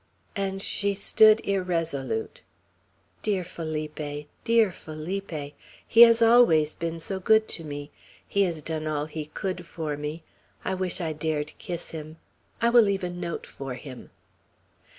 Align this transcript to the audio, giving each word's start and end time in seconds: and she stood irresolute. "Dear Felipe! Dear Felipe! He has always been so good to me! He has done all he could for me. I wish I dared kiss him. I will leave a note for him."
and 0.35 0.63
she 0.63 0.95
stood 0.95 1.39
irresolute. 1.45 2.41
"Dear 3.21 3.43
Felipe! 3.43 4.25
Dear 4.43 4.71
Felipe! 4.71 5.53
He 5.87 6.01
has 6.01 6.23
always 6.23 6.73
been 6.73 6.99
so 6.99 7.19
good 7.19 7.47
to 7.49 7.63
me! 7.63 7.91
He 8.27 8.41
has 8.41 8.63
done 8.63 8.87
all 8.87 9.05
he 9.05 9.27
could 9.27 9.63
for 9.63 9.95
me. 9.97 10.23
I 10.65 10.73
wish 10.73 11.01
I 11.01 11.13
dared 11.13 11.55
kiss 11.59 11.91
him. 11.91 12.17
I 12.63 12.69
will 12.71 12.81
leave 12.81 13.03
a 13.03 13.11
note 13.11 13.45
for 13.45 13.75
him." 13.75 14.09